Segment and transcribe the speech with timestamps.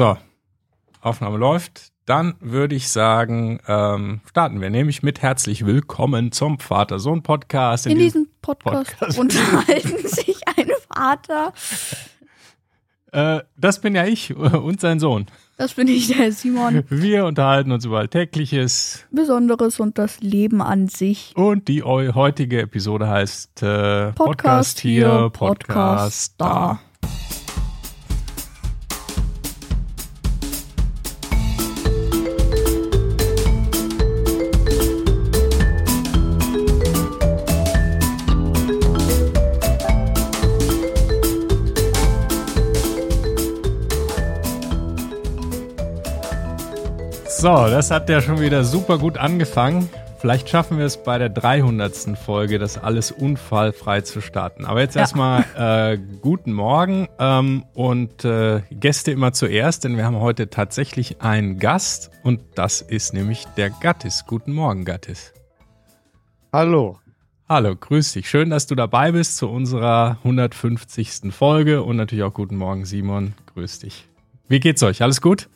[0.00, 0.16] So,
[1.02, 1.92] Aufnahme läuft.
[2.06, 7.84] Dann würde ich sagen, ähm, starten wir nämlich mit herzlich willkommen zum Vater-Sohn-Podcast.
[7.84, 9.18] In, In diesem Podcast, Podcast.
[9.18, 11.52] unterhalten sich ein Vater.
[13.12, 15.26] Äh, das bin ja ich und sein Sohn.
[15.58, 16.82] Das bin ich, der Simon.
[16.88, 19.04] Wir unterhalten uns über Alltägliches.
[19.10, 21.34] Besonderes und das Leben an sich.
[21.36, 26.48] Und die heutige Episode heißt äh, Podcast, Podcast hier, Podcast, Podcast da.
[26.48, 26.80] da.
[47.40, 49.88] So, das hat ja schon wieder super gut angefangen.
[50.18, 52.18] Vielleicht schaffen wir es bei der 300.
[52.18, 54.66] Folge, das alles unfallfrei zu starten.
[54.66, 55.00] Aber jetzt ja.
[55.00, 61.22] erstmal äh, guten Morgen ähm, und äh, Gäste immer zuerst, denn wir haben heute tatsächlich
[61.22, 64.26] einen Gast und das ist nämlich der Gattis.
[64.26, 65.32] Guten Morgen, Gattis.
[66.52, 66.98] Hallo.
[67.48, 68.28] Hallo, grüß dich.
[68.28, 71.32] Schön, dass du dabei bist zu unserer 150.
[71.32, 73.32] Folge und natürlich auch guten Morgen, Simon.
[73.54, 74.06] Grüß dich.
[74.46, 75.02] Wie geht's euch?
[75.02, 75.48] Alles gut?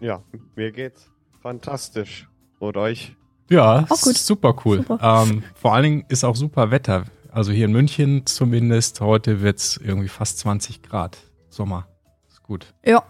[0.00, 0.22] Ja,
[0.56, 2.28] mir geht's fantastisch.
[2.58, 3.14] Und euch?
[3.50, 4.16] Ja, auch gut.
[4.16, 4.78] super cool.
[4.78, 5.26] Super.
[5.28, 7.04] Ähm, vor allen Dingen ist auch super Wetter.
[7.30, 11.18] Also hier in München zumindest, heute wird es irgendwie fast 20 Grad.
[11.50, 11.86] Sommer.
[12.28, 12.72] Ist gut.
[12.84, 13.02] Ja.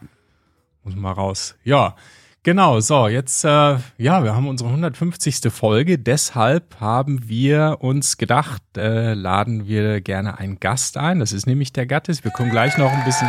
[0.82, 1.54] Muss mal raus.
[1.62, 1.94] Ja,
[2.42, 2.80] genau.
[2.80, 3.48] So, jetzt, äh,
[3.98, 5.52] ja, wir haben unsere 150.
[5.52, 5.98] Folge.
[5.98, 11.20] Deshalb haben wir uns gedacht, äh, laden wir gerne einen Gast ein.
[11.20, 12.24] Das ist nämlich der Gattis.
[12.24, 13.28] Wir kommen gleich noch ein bisschen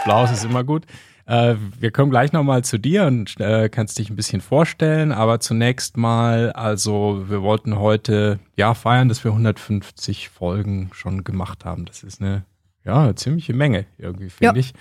[0.00, 0.86] Applaus ist immer gut.
[1.26, 5.12] Äh, wir kommen gleich nochmal zu dir und äh, kannst dich ein bisschen vorstellen.
[5.12, 11.64] Aber zunächst mal, also wir wollten heute ja feiern, dass wir 150 Folgen schon gemacht
[11.64, 11.84] haben.
[11.84, 12.44] Das ist eine
[12.84, 14.66] ja eine ziemliche Menge irgendwie finde ja.
[14.66, 14.72] ich.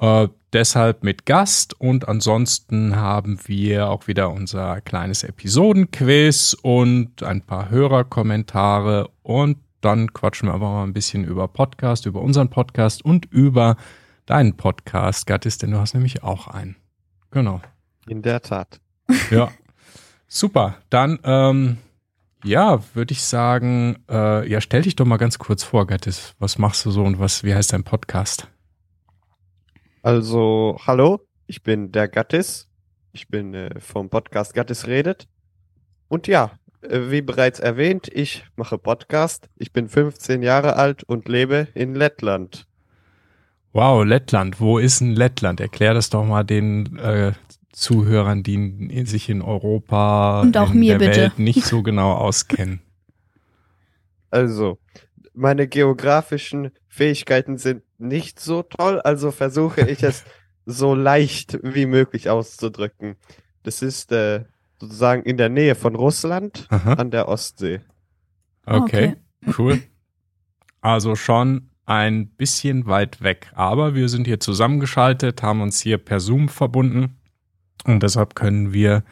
[0.00, 7.42] Äh, deshalb mit Gast und ansonsten haben wir auch wieder unser kleines Episodenquiz und ein
[7.42, 13.04] paar Hörerkommentare und dann quatschen wir aber mal ein bisschen über Podcast, über unseren Podcast
[13.04, 13.76] und über
[14.30, 16.76] deinen Podcast, Gattis, denn du hast nämlich auch einen.
[17.32, 17.60] Genau.
[18.06, 18.80] In der Tat.
[19.30, 19.50] Ja.
[20.28, 20.76] Super.
[20.88, 21.78] Dann, ähm,
[22.44, 26.36] ja, würde ich sagen, äh, ja, stell dich doch mal ganz kurz vor, Gattis.
[26.38, 28.46] Was machst du so und was, wie heißt dein Podcast?
[30.02, 32.68] Also, hallo, ich bin der Gattis.
[33.10, 35.26] Ich bin äh, vom Podcast Gattis redet.
[36.06, 36.52] Und ja,
[36.82, 39.48] äh, wie bereits erwähnt, ich mache Podcast.
[39.56, 42.69] Ich bin 15 Jahre alt und lebe in Lettland.
[43.72, 44.60] Wow, Lettland.
[44.60, 45.60] Wo ist denn Lettland?
[45.60, 47.32] Erklär das doch mal den äh,
[47.72, 51.20] Zuhörern, die sich in Europa und auch in mir der bitte.
[51.22, 52.80] Welt nicht so genau auskennen.
[54.30, 54.78] Also,
[55.34, 60.24] meine geografischen Fähigkeiten sind nicht so toll, also versuche ich es
[60.66, 63.16] so leicht wie möglich auszudrücken.
[63.62, 64.44] Das ist äh,
[64.80, 66.94] sozusagen in der Nähe von Russland Aha.
[66.94, 67.80] an der Ostsee.
[68.66, 69.82] Okay, okay, cool.
[70.82, 73.50] Also schon ein bisschen weit weg.
[73.56, 77.16] Aber wir sind hier zusammengeschaltet, haben uns hier per Zoom verbunden
[77.84, 79.02] und deshalb können wir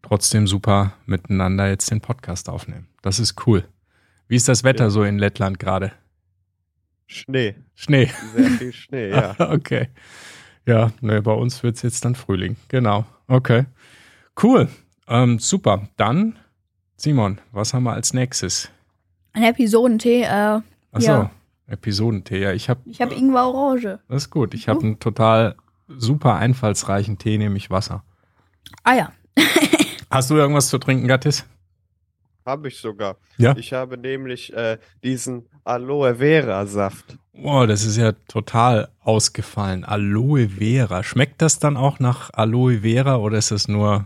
[0.00, 2.88] trotzdem super miteinander jetzt den Podcast aufnehmen.
[3.02, 3.68] Das ist cool.
[4.26, 4.90] Wie ist das Wetter ja.
[4.90, 5.92] so in Lettland gerade?
[7.06, 7.56] Schnee.
[7.74, 8.10] Schnee.
[8.34, 9.36] Sehr viel Schnee, ja.
[9.50, 9.90] okay.
[10.66, 12.56] Ja, ne, bei uns wird es jetzt dann Frühling.
[12.68, 13.04] Genau.
[13.28, 13.66] Okay.
[14.42, 14.68] Cool.
[15.08, 15.90] Ähm, super.
[15.98, 16.38] Dann,
[16.96, 18.70] Simon, was haben wir als nächstes?
[19.34, 20.22] Ein Episodentee.
[20.22, 21.06] Äh, Achso.
[21.06, 21.30] Ja.
[21.66, 22.40] Episodentee.
[22.40, 22.80] Ja, ich habe.
[22.84, 24.00] Ich habe Ingwer Orange.
[24.08, 24.54] Das ist gut.
[24.54, 25.56] Ich habe einen total
[25.88, 28.04] super einfallsreichen Tee, nämlich Wasser.
[28.82, 29.12] Ah ja.
[30.10, 31.46] Hast du irgendwas zu trinken, Gattis?
[32.46, 33.16] Habe ich sogar.
[33.38, 33.56] Ja.
[33.56, 37.16] Ich habe nämlich äh, diesen Aloe Vera Saft.
[37.32, 39.84] Oh, das ist ja total ausgefallen.
[39.84, 41.02] Aloe Vera.
[41.02, 44.04] Schmeckt das dann auch nach Aloe Vera oder ist es nur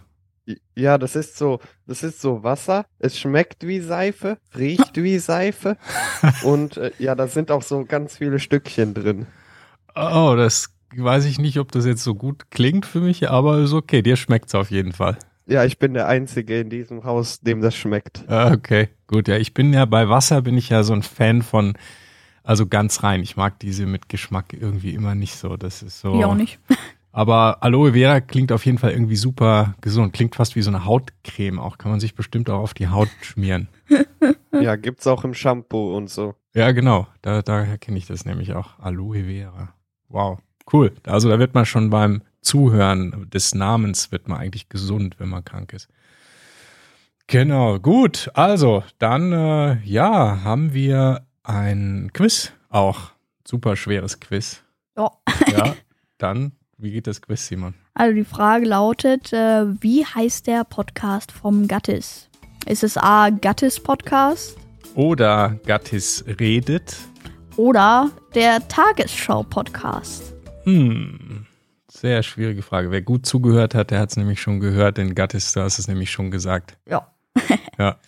[0.75, 2.87] ja, das ist so, das ist so Wasser.
[2.99, 5.77] Es schmeckt wie Seife, riecht wie Seife.
[6.45, 9.27] und äh, ja, da sind auch so ganz viele Stückchen drin.
[9.95, 13.73] Oh, das weiß ich nicht, ob das jetzt so gut klingt für mich, aber ist
[13.73, 14.03] okay.
[14.03, 15.19] Dir schmeckt's auf jeden Fall.
[15.47, 18.25] Ja, ich bin der Einzige in diesem Haus, dem das schmeckt.
[18.29, 19.29] Ah, okay, gut.
[19.29, 21.75] Ja, ich bin ja bei Wasser bin ich ja so ein Fan von,
[22.43, 23.23] also ganz rein.
[23.23, 25.57] Ich mag diese mit Geschmack irgendwie immer nicht so.
[25.57, 26.19] Das ist so.
[26.19, 26.59] Ich auch nicht.
[27.13, 30.13] Aber Aloe Vera klingt auf jeden Fall irgendwie super gesund.
[30.13, 31.79] Klingt fast wie so eine Hautcreme auch.
[31.79, 33.69] Kann man sich bestimmt auch auf die Haut schmieren.
[34.53, 36.35] ja, gibt's auch im Shampoo und so.
[36.55, 37.07] Ja, genau.
[37.23, 38.79] Da, daher kenne ich das nämlich auch.
[38.79, 39.75] Aloe Vera.
[40.09, 40.39] Wow.
[40.71, 40.93] Cool.
[41.05, 45.45] Also da wird man schon beim Zuhören des Namens wird man eigentlich gesund, wenn man
[45.45, 45.89] krank ist.
[47.27, 48.31] Genau, gut.
[48.33, 53.11] Also, dann äh, ja, haben wir ein Quiz auch.
[53.47, 54.63] Super schweres Quiz.
[54.97, 55.11] Ja.
[55.51, 55.75] Ja,
[56.17, 57.75] dann, wie geht das Quiz, Simon?
[57.95, 62.29] Also die Frage lautet, äh, wie heißt der Podcast vom Gattis?
[62.67, 64.57] Ist es A, Gattis Podcast
[64.95, 66.97] Oder Gattis redet.
[67.57, 70.35] oder der Tagesschau Podcast?
[70.65, 71.47] Hm,
[71.91, 72.91] sehr schwierige Frage.
[72.91, 75.89] Wer gut zugehört hat, der hat es nämlich schon gehört, denn Gattis, du hast es
[75.89, 76.77] nämlich schon gesagt.
[76.89, 77.09] Ja.
[77.79, 77.97] Ja.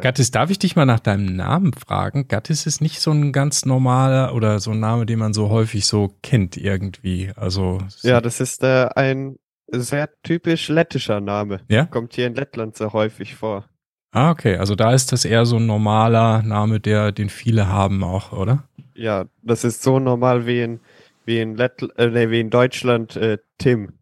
[0.00, 2.28] Gattis, darf ich dich mal nach deinem Namen fragen?
[2.28, 5.86] Gattis ist nicht so ein ganz normaler oder so ein Name, den man so häufig
[5.86, 7.32] so kennt irgendwie.
[7.36, 9.36] Also Ja, das ist äh, ein
[9.70, 11.60] sehr typisch lettischer Name.
[11.68, 11.86] Ja?
[11.86, 13.64] Kommt hier in Lettland sehr häufig vor.
[14.12, 14.56] Ah, okay.
[14.56, 18.64] Also da ist das eher so ein normaler Name, der, den viele haben auch, oder?
[18.94, 20.80] Ja, das ist so normal wie in,
[21.24, 23.92] wie in, Lett äh, nee, wie in Deutschland äh, Tim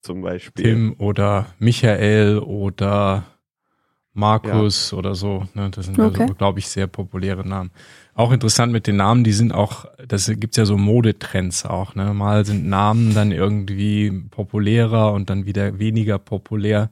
[0.00, 0.64] zum Beispiel.
[0.64, 3.24] Tim oder Michael oder
[4.18, 5.44] Markus oder so.
[5.54, 5.70] Ne?
[5.70, 6.22] Das sind Okay.
[6.22, 7.70] also, glaube ich, sehr populäre Namen.
[8.14, 11.94] Auch interessant mit den Namen, die sind auch, das gibt's ja so Modetrends auch.
[11.94, 12.12] Ne?
[12.14, 16.90] Mal sind Namen dann irgendwie populärer und dann wieder weniger populär.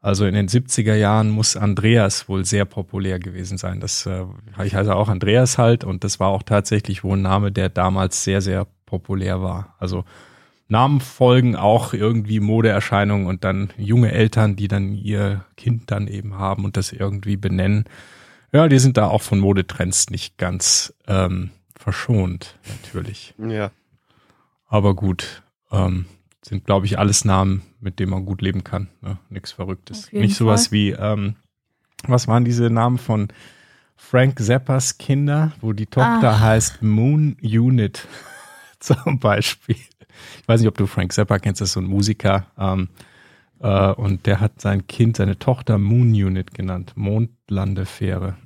[0.00, 3.80] Also in den 70er Jahren muss Andreas wohl sehr populär gewesen sein.
[3.80, 4.24] Das, äh,
[4.64, 8.22] ich heiße auch Andreas halt und das war auch tatsächlich wohl ein Name, der damals
[8.22, 9.74] sehr, sehr populär war.
[9.78, 10.04] Also
[10.68, 16.34] Namen folgen auch irgendwie Modeerscheinungen und dann junge Eltern, die dann ihr Kind dann eben
[16.38, 17.84] haben und das irgendwie benennen.
[18.52, 23.34] Ja, die sind da auch von Modetrends nicht ganz ähm, verschont, natürlich.
[23.38, 23.70] Ja.
[24.68, 26.06] Aber gut, ähm,
[26.42, 28.88] sind, glaube ich, alles Namen, mit denen man gut leben kann.
[29.00, 29.18] Ne?
[29.30, 30.12] Nichts Verrücktes.
[30.12, 30.72] Nicht sowas Fall.
[30.72, 31.36] wie, ähm,
[32.06, 33.28] was waren diese Namen von
[33.96, 36.40] Frank Zappas Kinder, wo die Tochter Ach.
[36.40, 38.06] heißt Moon Unit
[38.80, 39.76] zum Beispiel.
[40.42, 42.46] Ich weiß nicht, ob du Frank Zappa kennst, das ist so ein Musiker.
[42.58, 42.88] Ähm,
[43.60, 48.36] äh, und der hat sein Kind, seine Tochter Moon Unit genannt, Mondlandefähre.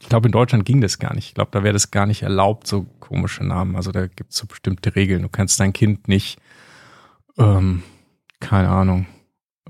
[0.00, 1.26] Ich glaube, in Deutschland ging das gar nicht.
[1.28, 3.74] Ich glaube, da wäre das gar nicht erlaubt, so komische Namen.
[3.74, 5.22] Also da gibt es so bestimmte Regeln.
[5.22, 6.38] Du kannst dein Kind nicht,
[7.38, 7.82] ähm,
[8.38, 9.06] keine Ahnung,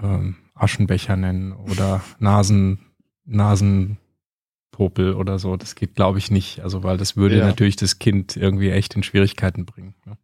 [0.02, 2.80] ähm, Aschenbecher nennen oder Nasen,
[3.24, 5.56] Nasenpopel oder so.
[5.56, 6.60] Das geht, glaube ich, nicht.
[6.60, 7.46] Also, weil das würde Ja.
[7.46, 9.94] natürlich das Kind irgendwie echt in Schwierigkeiten bringen.
[10.04, 10.16] Ne?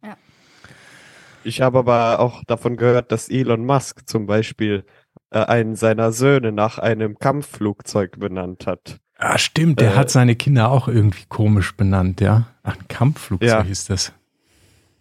[1.45, 4.83] Ich habe aber auch davon gehört, dass Elon Musk zum Beispiel
[5.29, 8.99] äh, einen seiner Söhne nach einem Kampfflugzeug benannt hat.
[9.17, 12.47] Ah, stimmt, der Äh, hat seine Kinder auch irgendwie komisch benannt, ja.
[12.63, 13.61] Ach, ein Kampfflugzeug Ja.
[13.61, 14.11] ist das.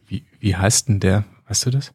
[0.06, 1.24] Wie, wie heißt denn der?
[1.48, 1.92] Weißt du das?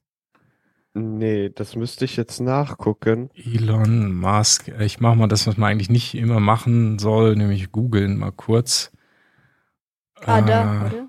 [0.95, 3.29] Nee, das müsste ich jetzt nachgucken.
[3.35, 4.69] Elon Musk.
[4.79, 8.91] Ich mache mal das, was man eigentlich nicht immer machen soll, nämlich googeln mal kurz.
[10.25, 11.08] Ah, da, Äh, warte.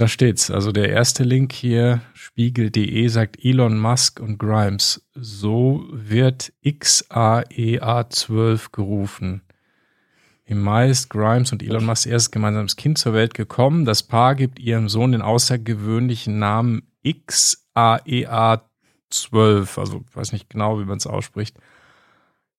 [0.00, 0.50] Da steht's.
[0.50, 5.06] Also der erste Link hier, spiegel.de, sagt Elon Musk und Grimes.
[5.12, 9.42] So wird XAEA12 gerufen.
[10.46, 13.84] Im Mai ist Grimes und Elon Musk erstes gemeinsames Kind zur Welt gekommen.
[13.84, 19.78] Das Paar gibt ihrem Sohn den außergewöhnlichen Namen XAEA12.
[19.78, 21.58] Also ich weiß nicht genau, wie man es ausspricht.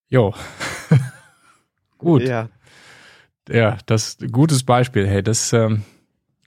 [0.10, 0.36] Jo.
[1.98, 2.22] Gut.
[2.22, 2.50] Ja,
[3.50, 5.08] Ja, das gutes Beispiel.
[5.08, 5.82] Hey, das ähm,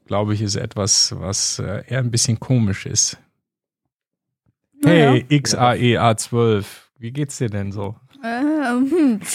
[0.05, 3.19] glaube ich ist etwas, was äh, eher ein bisschen komisch ist.
[4.83, 6.67] Hey, XAEA12,
[6.99, 7.97] wie geht's dir denn so?
[8.23, 8.77] Naja.
[8.77, 9.21] Äh, hm.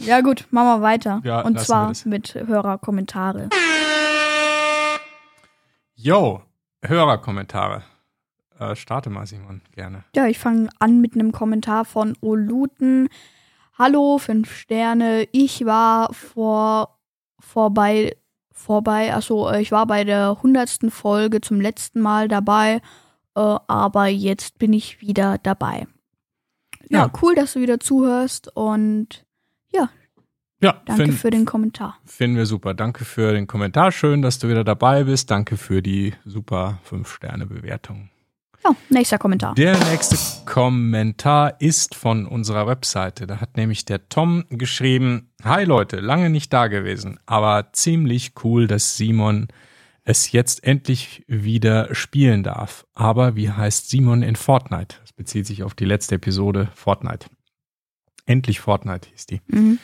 [0.00, 1.20] Ja gut, machen wir weiter.
[1.22, 3.50] Ja, Und zwar mit Hörerkommentare.
[5.94, 6.42] Yo,
[6.82, 7.82] Hörerkommentare.
[8.58, 10.04] Äh, starte mal, Simon, gerne.
[10.16, 13.08] Ja, ich fange an mit einem Kommentar von Oluten.
[13.78, 15.28] Hallo, fünf Sterne.
[15.32, 16.98] Ich war vor
[17.38, 18.16] vorbei
[18.60, 19.12] vorbei.
[19.14, 22.80] Also ich war bei der hundertsten Folge zum letzten Mal dabei,
[23.34, 25.86] äh, aber jetzt bin ich wieder dabei.
[26.88, 27.12] Ja, Ja.
[27.22, 29.24] cool, dass du wieder zuhörst und
[30.62, 31.96] Ja, danke find- für den Kommentar.
[32.04, 32.74] Finden wir super.
[32.74, 33.92] Danke für den Kommentar.
[33.92, 35.30] Schön, dass du wieder dabei bist.
[35.30, 38.10] Danke für die super 5-Sterne-Bewertung.
[38.62, 39.54] Ja, nächster Kommentar.
[39.54, 43.26] Der nächste Kommentar ist von unserer Webseite.
[43.26, 48.66] Da hat nämlich der Tom geschrieben, Hi Leute, lange nicht da gewesen, aber ziemlich cool,
[48.66, 49.48] dass Simon
[50.04, 52.86] es jetzt endlich wieder spielen darf.
[52.94, 54.96] Aber wie heißt Simon in Fortnite?
[55.00, 57.28] Das bezieht sich auf die letzte Episode Fortnite.
[58.26, 59.40] Endlich Fortnite hieß die.
[59.46, 59.78] Mhm.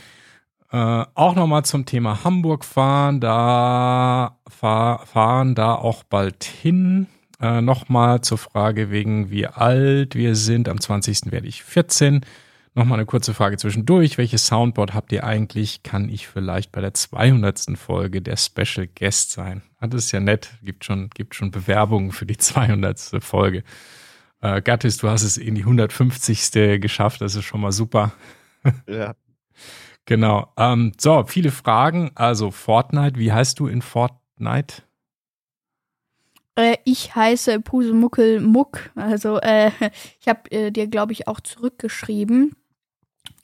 [0.70, 7.06] Äh, auch nochmal zum Thema Hamburg fahren, da fahr, fahren da auch bald hin.
[7.40, 10.68] Äh, nochmal zur Frage wegen wie alt wir sind.
[10.68, 11.30] Am 20.
[11.32, 12.22] werde ich 14.
[12.74, 14.18] Nochmal eine kurze Frage zwischendurch.
[14.18, 15.82] Welches Soundboard habt ihr eigentlich?
[15.82, 17.78] Kann ich vielleicht bei der 200.
[17.78, 19.62] Folge der Special Guest sein?
[19.78, 20.50] Ah, Das ist ja nett.
[20.62, 22.98] Gibt schon, gibt schon Bewerbungen für die 200.
[23.20, 23.64] Folge.
[24.42, 26.80] Äh, Gattis, du hast es in die 150.
[26.80, 27.20] geschafft.
[27.22, 28.12] Das ist schon mal super.
[28.86, 29.14] ja.
[30.04, 30.52] Genau.
[30.56, 32.10] Ähm, so, viele Fragen.
[32.14, 34.82] Also Fortnite, wie heißt du in Fortnite?
[36.56, 38.90] Äh, ich heiße Pusemuckel Muck.
[38.94, 39.70] Also äh,
[40.20, 42.56] ich habe äh, dir, glaube ich, auch zurückgeschrieben.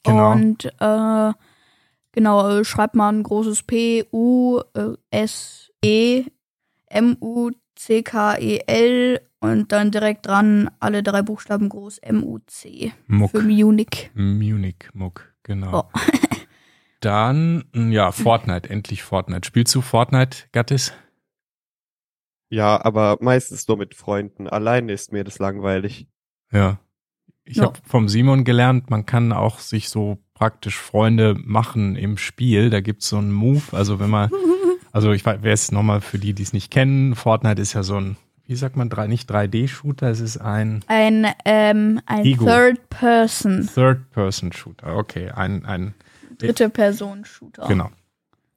[0.03, 0.31] Genau.
[0.31, 1.33] Und äh,
[2.11, 4.59] genau, äh, schreib mal ein großes P, U,
[5.11, 6.25] S, E,
[6.87, 12.23] M, U, C, K, E, L und dann direkt dran alle drei Buchstaben groß M,
[12.23, 12.93] U, C.
[13.07, 13.31] Muck.
[13.31, 14.11] Für Munich.
[14.13, 15.89] Munich Muck, genau.
[15.93, 15.99] Oh.
[17.01, 19.45] Dann, ja, Fortnite, endlich Fortnite.
[19.45, 20.93] Spielst du Fortnite, Gattis?
[22.53, 24.47] Ja, aber meistens nur mit Freunden.
[24.47, 26.07] Alleine ist mir das langweilig.
[26.51, 26.77] Ja.
[27.45, 27.63] Ich Ja.
[27.63, 32.69] habe vom Simon gelernt, man kann auch sich so praktisch Freunde machen im Spiel.
[32.69, 33.63] Da gibt's so einen Move.
[33.71, 34.29] Also wenn man,
[34.91, 37.81] also ich weiß, wer es nochmal für die, die es nicht kennen, Fortnite ist ja
[37.81, 42.45] so ein, wie sagt man, drei, nicht 3D-Shooter, es ist ein Ein, ähm, ein Ego.
[42.45, 44.95] Third Person, Third-Person-Shooter.
[44.95, 45.95] Okay, ein, ein,
[46.37, 47.67] dritte Person Shooter.
[47.67, 47.89] genau.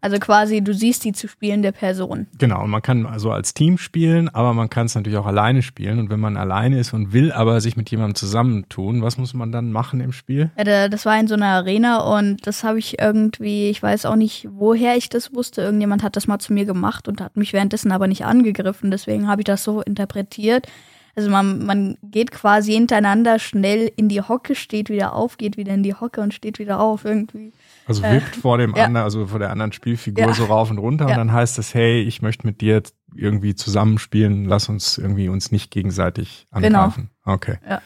[0.07, 2.29] Also quasi, du siehst die zu spielende Person.
[2.39, 5.63] Genau, und man kann also als Team spielen, aber man kann es natürlich auch alleine
[5.63, 5.99] spielen.
[5.99, 9.51] Und wenn man alleine ist und will aber sich mit jemandem zusammentun, was muss man
[9.51, 10.53] dann machen im Spiel?
[10.57, 14.07] Ja, da- das war in so einer Arena und das habe ich irgendwie, ich weiß
[14.07, 15.63] auch nicht, woher ich das wusste.
[15.63, 18.93] Irgendjemand hat das mal zu mir gemacht und hat mich währenddessen aber nicht angegriffen.
[18.93, 20.69] Deswegen habe ich das so interpretiert.
[21.17, 25.75] Also man, man geht quasi hintereinander schnell in die Hocke, steht wieder auf, geht wieder
[25.75, 27.53] in die Hocke und steht wieder auf irgendwie.
[27.87, 28.85] Also Äh, wippt vor dem ja.
[28.85, 30.35] anderen, also vor der anderen Spielfigur Ja.
[30.35, 31.13] so rauf und runter Ja.
[31.13, 32.83] und dann heißt es, hey, ich möchte mit dir
[33.15, 36.81] irgendwie zusammenspielen, lass uns irgendwie uns nicht gegenseitig Genau.
[36.81, 37.11] angreifen.
[37.25, 37.59] Okay.
[37.69, 37.81] Ja.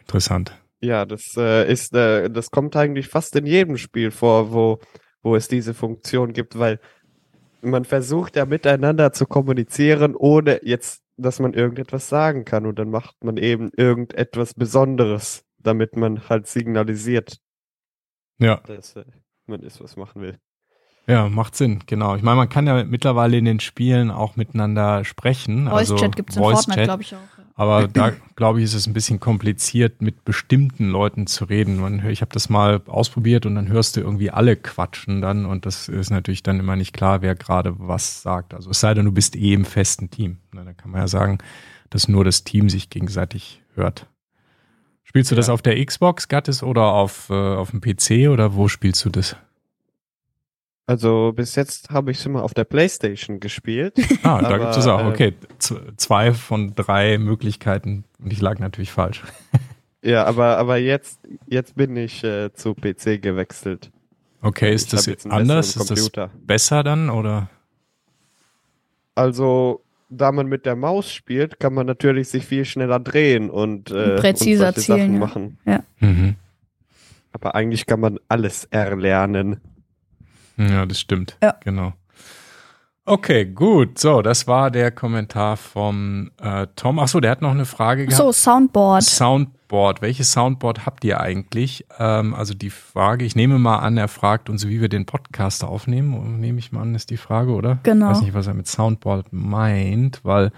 [0.00, 0.52] Interessant.
[0.80, 4.78] Ja, das äh, ist, äh, das kommt eigentlich fast in jedem Spiel vor, wo,
[5.22, 6.78] wo es diese Funktion gibt, weil
[7.60, 12.64] man versucht ja miteinander zu kommunizieren, ohne jetzt, dass man irgendetwas sagen kann.
[12.64, 17.38] Und dann macht man eben irgendetwas Besonderes, damit man halt signalisiert,
[18.38, 19.04] Ja, dass äh,
[19.46, 20.38] man ist, was machen will.
[21.06, 22.16] ja, macht Sinn, genau.
[22.16, 25.68] Ich meine, man kann ja mittlerweile in den Spielen auch miteinander sprechen.
[25.68, 26.84] Voice also Chat gibt's in Voice Fortnite, Chat.
[26.86, 27.38] glaube ich auch.
[27.58, 31.80] Aber da glaube ich, ist es ein bisschen kompliziert, mit bestimmten Leuten zu reden.
[31.80, 35.66] Man, ich habe das mal ausprobiert und dann hörst du irgendwie alle quatschen dann und
[35.66, 38.54] das ist natürlich dann immer nicht klar, wer gerade was sagt.
[38.54, 40.38] Also es sei denn, du bist eh im festen Team.
[40.52, 41.38] Na, dann kann man ja sagen,
[41.90, 44.06] dass nur das Team sich gegenseitig hört.
[45.08, 45.54] Spielst du das Ja.
[45.54, 49.36] auf der Xbox, Gattis, oder auf, äh, auf dem PC oder wo spielst du das?
[50.86, 53.94] Also bis jetzt habe ich es immer auf der Playstation gespielt.
[54.22, 55.00] Ah, da gibt es auch.
[55.00, 55.34] äh, Okay,
[55.96, 59.22] zwei von drei Möglichkeiten und ich lag natürlich falsch.
[60.02, 63.90] ja, aber, aber jetzt, jetzt bin ich äh, zu PC gewechselt.
[64.42, 65.74] Okay, ist Ich das jetzt anders?
[65.74, 67.48] Ist das besser dann oder?
[69.14, 73.90] Also, da man mit der Maus spielt, kann man natürlich sich viel schneller drehen und,
[73.90, 75.18] äh, Präziser und zielen, Sachen ja.
[75.18, 75.58] machen.
[76.00, 76.34] Mhm.
[77.32, 79.60] Aber eigentlich kann man alles erlernen.
[80.56, 81.36] Ja, das stimmt.
[81.42, 81.56] Ja.
[81.62, 81.92] Genau.
[83.04, 83.98] Okay, gut.
[83.98, 86.98] So, das war der Kommentar vom äh, Tom.
[86.98, 88.18] Achso, der hat noch eine Frage gehabt.
[88.18, 89.02] So, Soundboard.
[89.68, 90.00] Soundboard.
[90.00, 91.84] Welches Soundboard habt ihr eigentlich?
[91.98, 95.62] Ähm, also die Frage, ich nehme mal an, er fragt uns, wie wir den Podcast
[95.62, 96.40] aufnehmen.
[96.40, 97.78] Nehme ich mal an, ist die Frage, oder?
[97.82, 98.06] Genau.
[98.06, 100.52] Ich weiß nicht, was er mit Soundboard meint, weil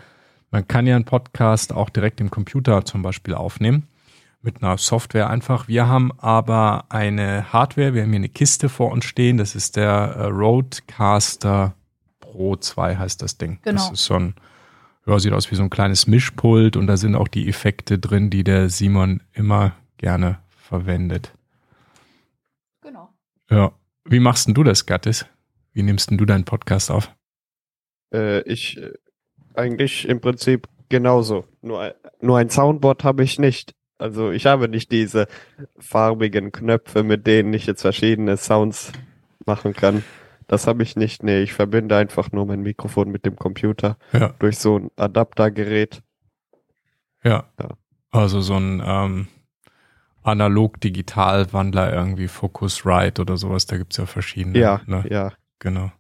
[0.53, 3.89] man kann ja einen Podcast auch direkt im Computer zum Beispiel aufnehmen.
[4.43, 5.67] Mit einer Software einfach.
[5.69, 9.37] Wir haben aber eine Hardware, wir haben hier eine Kiste vor uns stehen.
[9.39, 11.75] Das ist der äh, Rodecaster
[12.21, 13.59] Pro 2 heißt das Ding.
[13.65, 13.93] Das Genau.
[13.93, 14.35] ist so ein,
[15.11, 18.31] ja, sieht aus wie so ein kleines Mischpult und da sind auch die Effekte drin,
[18.31, 21.33] die der Simon immer gerne verwendet.
[22.83, 23.09] Genau.
[23.51, 23.73] Ja.
[24.05, 25.27] Wie machst denn du das, Gattis?
[25.73, 27.13] Wie nimmst denn du deinen Podcast auf?
[28.15, 28.93] Äh, ich äh,
[29.55, 31.45] eigentlich im Prinzip genauso.
[31.61, 33.75] Nur, ein- nur ein Soundboard habe ich nicht.
[33.99, 35.27] Also ich habe nicht diese
[35.79, 38.93] farbigen Knöpfe, mit denen ich jetzt verschiedene Sounds
[39.45, 40.05] machen kann.
[40.51, 41.23] Das habe ich nicht.
[41.23, 44.35] Nee, ich verbinde einfach nur mein Mikrofon mit dem Computer Ja.
[44.41, 46.03] durch so ein Adaptergerät.
[47.23, 47.45] Ja.
[47.57, 47.69] Ja.
[48.11, 49.29] Also so ein ähm,
[50.25, 54.59] Analog-Digital-Wandler irgendwie, Focusrite oder sowas, da gibt's ja verschiedene.
[54.59, 55.05] Ja, ne?
[55.09, 55.33] ja.
[55.61, 55.93] Genau.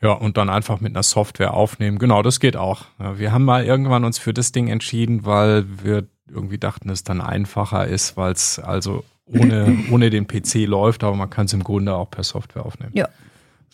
[0.00, 1.98] Ja, und dann einfach mit einer Software aufnehmen.
[1.98, 2.84] Genau, das geht auch.
[3.00, 7.02] Ja, wir haben mal irgendwann uns für das Ding entschieden, weil wir irgendwie dachten, es
[7.02, 11.52] dann einfacher ist, weil es also ohne, ohne den PC läuft, aber man kann es
[11.52, 12.92] im Grunde auch per Software aufnehmen.
[12.94, 13.08] Ja.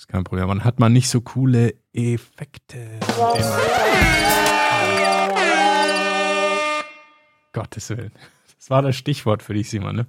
[0.00, 0.48] Ist kein Problem.
[0.48, 3.00] Man hat man nicht so coole Effekte.
[7.52, 8.12] Gottes Willen.
[8.56, 9.96] Das war das Stichwort für dich, Simon.
[9.96, 10.06] Ne?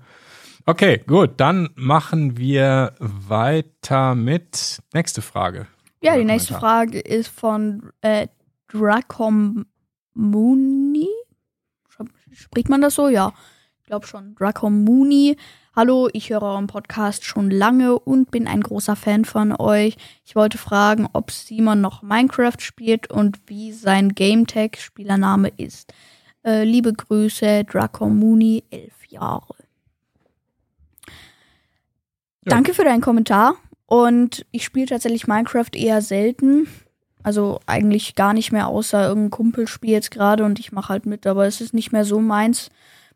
[0.66, 1.32] Okay, gut.
[1.38, 5.68] Dann machen wir weiter mit nächste Frage.
[6.02, 6.54] Ja, die nächste.
[6.54, 8.28] Frage ist von äh,
[8.70, 9.66] Dracomuni.
[12.32, 13.10] Spricht man das so?
[13.10, 13.34] Ja,
[13.82, 14.36] ich glaube schon.
[14.36, 15.36] Dracomuni.
[15.74, 19.96] Hallo, ich höre euren Podcast schon lange und bin ein großer Fan von euch.
[20.26, 25.94] Ich wollte fragen, ob Simon noch Minecraft spielt und wie sein Gametag-Spielername ist.
[26.44, 29.56] Äh, liebe Grüße, Draco Mooney, elf Jahre.
[31.06, 31.14] Ja.
[32.44, 33.56] Danke für deinen Kommentar.
[33.86, 36.68] Und ich spiele tatsächlich Minecraft eher selten.
[37.24, 41.06] Also eigentlich gar nicht mehr, außer irgendein Kumpel spielt jetzt gerade und ich mache halt
[41.06, 42.72] mit, aber es ist nicht mehr so meins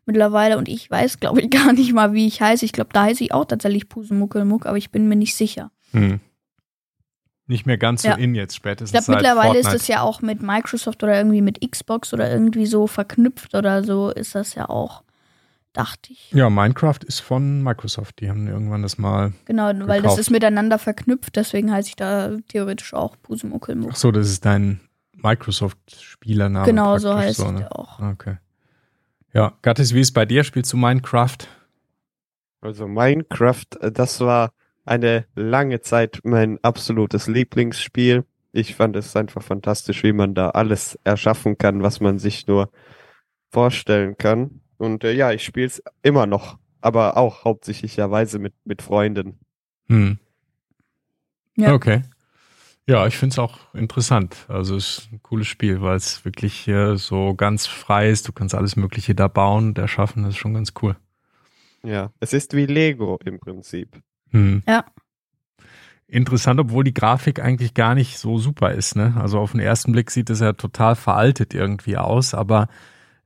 [0.06, 2.64] mittlerweile und ich weiß, glaube ich, gar nicht mal, wie ich heiße.
[2.64, 5.70] Ich glaube, da heiße ich auch tatsächlich Pusemuckelmuck, aber ich bin mir nicht sicher.
[5.92, 6.20] Hm.
[7.48, 8.14] Nicht mehr ganz so Ja.
[8.16, 8.98] in jetzt spätestens.
[8.98, 9.76] Ich glaube, mittlerweile ist Fortnite.
[9.78, 14.10] das ja auch mit Microsoft oder irgendwie mit Xbox oder irgendwie so verknüpft oder so
[14.10, 15.04] ist das ja auch,
[15.72, 16.32] dachte ich.
[16.32, 18.20] Ja, Minecraft ist von Microsoft.
[18.20, 19.32] Die haben irgendwann das mal.
[19.44, 20.18] Genau, weil das Gekauft.
[20.18, 23.90] ist miteinander verknüpft, deswegen heiße ich da theoretisch auch Pusemuckelmuck.
[23.92, 24.80] Ach so, das ist dein
[25.12, 26.66] Microsoft-Spielername.
[26.66, 27.70] Genau, so heißt ich ne?
[27.70, 28.00] auch.
[28.00, 28.38] Okay.
[29.36, 30.44] Ja, Gattis, wie ist bei dir?
[30.44, 31.36] Spielst du Minecraft?
[32.62, 34.50] Also Minecraft, äh, das war
[34.86, 38.24] eine lange Zeit mein absolutes Lieblingsspiel.
[38.52, 42.70] Ich fand es einfach fantastisch, wie man da alles erschaffen kann, was man sich nur
[43.50, 44.62] vorstellen kann.
[44.78, 49.38] Und äh, ja, ich spiele es immer noch, aber auch hauptsächlicherweise mit, mit Freunden.
[49.88, 50.18] Hm.
[51.58, 51.74] Ja.
[51.74, 52.04] Okay.
[52.88, 54.46] Ja, ich finde es auch interessant.
[54.48, 58.28] Also es ist ein cooles Spiel, weil es wirklich hier so ganz frei ist.
[58.28, 60.22] Du kannst alles Mögliche da bauen und erschaffen.
[60.22, 60.96] Das ist schon ganz cool.
[61.82, 64.00] Ja, es ist wie Lego im Prinzip.
[64.30, 64.62] Hm.
[64.68, 64.84] Ja.
[66.06, 68.94] Interessant, obwohl die Grafik eigentlich gar nicht so super ist.
[68.94, 69.14] Ne?
[69.18, 72.68] Also auf den ersten Blick sieht es ja total veraltet irgendwie aus, aber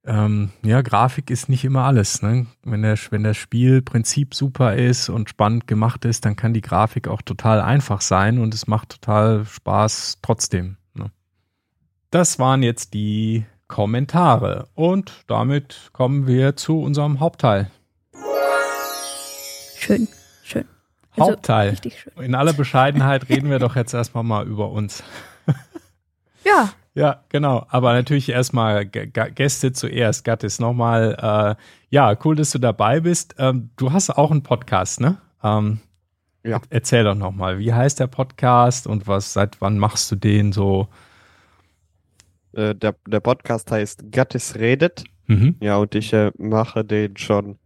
[0.06, 2.22] ähm, ja, Grafik ist nicht immer alles.
[2.22, 2.46] Ne?
[2.62, 7.06] Wenn, der, wenn das Spielprinzip super ist und spannend gemacht ist, dann kann die Grafik
[7.08, 10.76] auch total einfach sein und es macht total Spaß trotzdem.
[10.94, 11.10] Ne?
[12.10, 17.70] Das waren jetzt die Kommentare und damit kommen wir zu unserem Hauptteil.
[19.76, 20.08] Schön,
[20.42, 20.64] schön.
[21.12, 21.76] Also, Hauptteil.
[21.76, 22.24] Schön.
[22.24, 25.02] In aller Bescheidenheit reden wir doch jetzt erstmal mal über uns.
[26.44, 27.66] Ja, Ja, genau.
[27.70, 30.24] Aber natürlich erstmal Gäste zuerst.
[30.24, 31.56] Gattis, nochmal.
[31.58, 33.34] Äh, ja, cool, dass du dabei bist.
[33.38, 35.16] Ähm, du hast auch einen Podcast, ne?
[35.42, 35.80] Ähm,
[36.44, 36.56] Ja.
[36.58, 40.52] er- Erzähl doch nochmal, wie heißt der Podcast und was, seit wann machst du den
[40.52, 40.88] so?
[42.52, 45.04] Äh, der, der Podcast heißt Gattis redet.
[45.26, 45.56] Mhm.
[45.60, 47.58] Ja, und ich äh, mache den schon,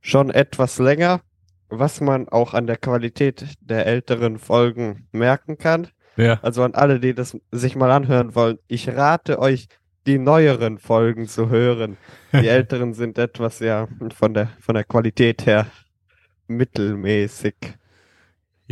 [0.00, 1.20] schon etwas länger,
[1.68, 5.88] was man auch an der Qualität der älteren Folgen merken kann.
[6.16, 6.38] Ja.
[6.42, 9.68] Also an alle, die das sich mal anhören wollen, ich rate euch,
[10.06, 11.96] die neueren Folgen zu hören.
[12.32, 15.66] Die älteren sind etwas, ja, von der, von der Qualität her
[16.48, 17.54] mittelmäßig.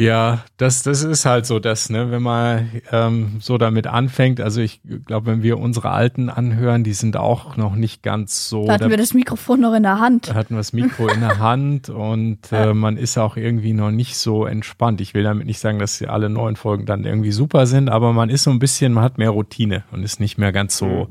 [0.01, 4.41] Ja, das, das ist halt so das, ne, wenn man ähm, so damit anfängt.
[4.41, 8.65] Also ich glaube, wenn wir unsere alten anhören, die sind auch noch nicht ganz so.
[8.65, 10.29] da hatten wir das Mikrofon noch in der Hand.
[10.29, 13.91] Da hatten wir das Mikro in der Hand und äh, man ist auch irgendwie noch
[13.91, 15.01] nicht so entspannt.
[15.01, 18.31] Ich will damit nicht sagen, dass alle neuen Folgen dann irgendwie super sind, aber man
[18.31, 21.07] ist so ein bisschen, man hat mehr Routine und ist nicht mehr ganz so, Mhm.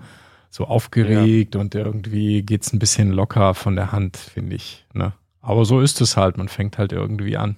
[0.50, 4.86] so aufgeregt und irgendwie geht's ein bisschen locker von der Hand, finde ich.
[4.94, 5.12] Ne?
[5.42, 7.58] Aber so ist es halt, man fängt halt irgendwie an.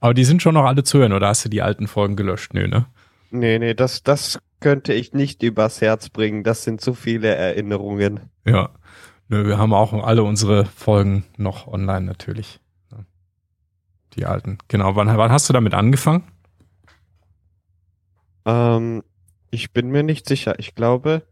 [0.00, 2.54] Aber die sind schon noch alle zu hören, oder hast du die alten Folgen gelöscht?
[2.54, 2.86] Nö, ne?
[3.30, 6.44] Nee, nee, das, das könnte ich nicht übers Herz bringen.
[6.44, 8.20] Das sind zu viele Erinnerungen.
[8.44, 8.70] Ja.
[9.28, 12.60] Nö, wir haben auch alle unsere Folgen noch online natürlich.
[14.14, 14.58] Die alten.
[14.68, 14.96] Genau.
[14.96, 16.24] Wann, wann hast du damit angefangen?
[18.46, 19.02] Ähm,
[19.50, 20.58] ich bin mir nicht sicher.
[20.58, 21.22] Ich glaube,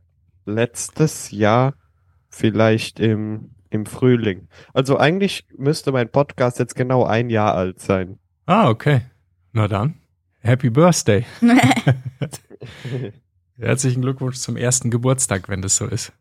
[0.45, 1.75] letztes Jahr
[2.29, 4.49] vielleicht im, im Frühling.
[4.75, 8.19] Also eigentlich müsste mein Podcast jetzt genau ein Jahr alt sein.
[8.47, 9.03] Ah, okay.
[9.53, 9.95] Na dann.
[10.41, 11.27] Happy Birthday.
[13.59, 16.13] Herzlichen Glückwunsch zum ersten Geburtstag, wenn das so ist.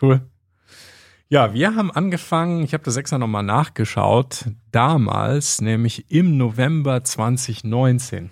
[0.00, 0.20] Cool.
[1.30, 8.30] Ja, wir haben angefangen, ich habe das extra nochmal nachgeschaut, damals, nämlich im November 2019.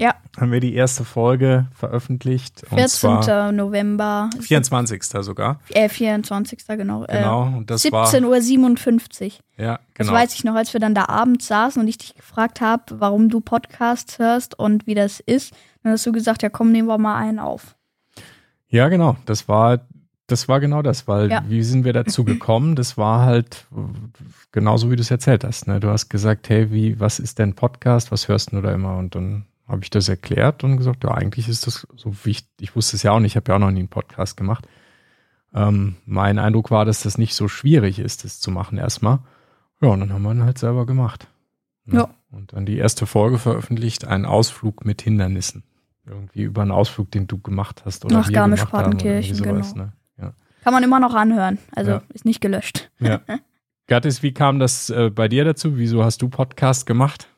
[0.00, 0.14] Ja.
[0.38, 2.62] Haben wir die erste Folge veröffentlicht.
[2.70, 2.88] Und 14.
[3.22, 4.30] zwar November.
[4.40, 5.02] 24.
[5.04, 5.60] sogar.
[5.68, 6.66] Äh, 24.
[6.68, 7.04] genau.
[7.06, 7.42] Genau.
[7.58, 8.06] Und das war.
[8.08, 9.30] 17.57 Uhr.
[9.58, 10.12] Ja, Das genau.
[10.18, 13.28] weiß ich noch, als wir dann da abends saßen und ich dich gefragt habe, warum
[13.28, 15.52] du Podcasts hörst und wie das ist.
[15.82, 17.76] Dann hast du gesagt, ja komm, nehmen wir mal einen auf.
[18.68, 19.16] Ja, genau.
[19.26, 19.80] Das war,
[20.28, 21.44] das war genau das, weil Ja.
[21.46, 22.74] wie sind wir dazu gekommen?
[22.76, 23.80] Das war halt äh,
[24.52, 25.66] genauso, wie du es erzählt hast.
[25.66, 25.78] Ne?
[25.80, 28.10] Du hast gesagt, hey, wie, was ist denn Podcast?
[28.12, 28.96] Was hörst du da immer?
[28.96, 32.50] Und dann habe ich das erklärt und gesagt, ja, eigentlich ist das so wichtig.
[32.60, 34.66] Ich wusste es ja auch nicht, ich habe ja auch noch nie einen Podcast gemacht.
[35.54, 39.20] Ähm, mein Eindruck war, dass das nicht so schwierig ist, das zu machen erstmal.
[39.80, 41.28] Ja, und dann haben wir ihn halt selber gemacht.
[41.84, 41.98] Ne?
[42.00, 42.10] Ja.
[42.30, 45.64] Und dann die erste Folge veröffentlicht, einen Ausflug mit Hindernissen.
[46.06, 49.74] Irgendwie über einen Ausflug, den du gemacht hast oder Nach Garmisch-Partenkirchen, genau.
[49.74, 49.92] Ne?
[50.18, 50.32] Ja.
[50.62, 51.58] Kann man immer noch anhören.
[51.74, 52.02] Also Ja.
[52.12, 52.90] ist nicht gelöscht.
[52.98, 53.20] Ja.
[53.86, 55.76] Gattis, wie kam das äh, bei dir dazu?
[55.76, 57.28] Wieso hast du Podcast gemacht?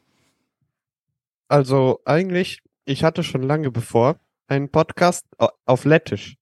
[1.53, 6.37] Also eigentlich, ich hatte schon lange bevor einen Podcast au- auf Lettisch.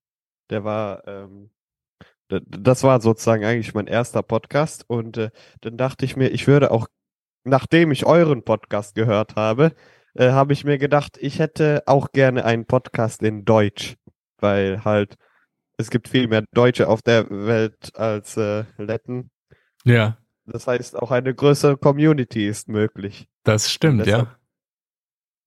[0.50, 1.50] Der war, ähm,
[2.28, 5.30] das war sozusagen eigentlich mein erster Podcast und äh,
[5.62, 6.86] dann dachte ich mir, ich würde auch,
[7.42, 9.72] nachdem ich euren Podcast gehört habe,
[10.14, 13.96] äh, habe ich mir gedacht, ich hätte auch gerne einen Podcast in Deutsch,
[14.38, 15.16] weil halt
[15.76, 19.32] es gibt viel mehr Deutsche auf der Welt als äh, Letten.
[19.84, 23.28] Ja, Das heißt, auch eine größere Community ist möglich.
[23.42, 24.36] das stimmt, ja.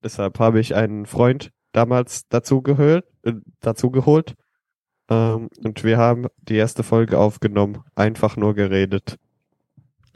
[0.04, 4.36] Deshalb habe ich einen Freund damals dazu gehört, äh, dazu geholt.
[5.10, 9.18] Ähm, und wir haben die erste Folge aufgenommen, einfach nur geredet.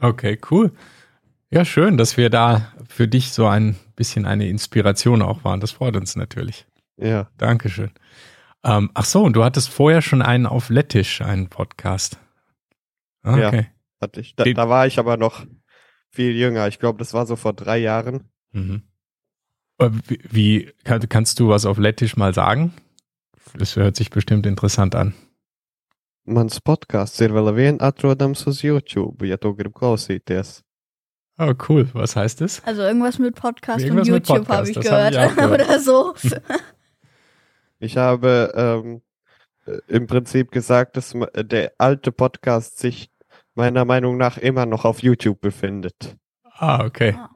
[0.00, 0.72] Okay, cool.
[1.50, 5.60] Ja, schön, dass wir da für dich so ein bisschen eine Inspiration auch waren.
[5.60, 6.66] Das freut uns natürlich.
[6.96, 7.90] Ja, Dankeschön.
[8.64, 12.18] Ähm, ach so, und du hattest vorher schon einen auf Lettisch, einen Podcast.
[13.22, 13.48] Ah, Ja.
[13.48, 13.66] Okay.
[14.00, 14.36] hatte ich.
[14.36, 15.46] Da, da war ich aber noch
[16.10, 16.68] viel jünger.
[16.68, 18.24] Ich glaube, das war so vor drei Jahren.
[18.52, 18.82] Mhm.
[19.78, 22.72] Äh, Wie, wie kann, kannst du was auf Lettisch mal sagen?
[23.56, 25.14] Das hört sich bestimmt interessant an.
[26.28, 30.62] Mans podkāsts ir vēl vien atrodams uz YouTube, ja tu gribi klausīties.
[31.38, 31.88] Oh, cool.
[31.94, 32.62] Was heißt das?
[32.66, 35.30] Also irgendwas mit Podcast Irgendwas und YouTube habe ich das hab gehört.
[35.30, 35.52] ich gehört.
[35.68, 36.14] Oder so.
[37.80, 39.02] Ich habe ähm,
[39.64, 43.08] äh, im Prinzip gesagt, dass der alte Podcast sich
[43.54, 46.16] meiner Meinung nach immer noch auf YouTube befindet.
[46.42, 47.14] Ah, okay.
[47.16, 47.30] Ah.